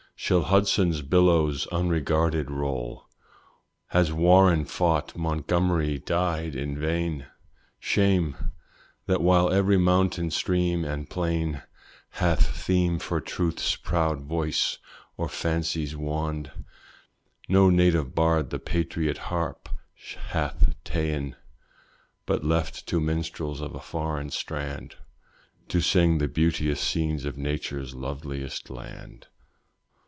[0.23, 3.07] Shall Hudson's billows unregarded roll?
[3.87, 7.25] Has Warren fought, Montgomery died in vain?
[7.79, 8.37] Shame!
[9.07, 11.63] that while every mountain stream and plain
[12.11, 14.77] Hath theme for truth's proud voice
[15.17, 16.51] or fancy's wand,
[17.49, 19.69] No native bard the patriot harp
[20.27, 21.35] hath ta'en,
[22.27, 24.97] But left to minstrels of a foreign strand
[25.69, 29.25] To sing the beauteous scenes of nature's loveliest land.